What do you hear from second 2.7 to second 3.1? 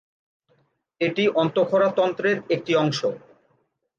অংশ।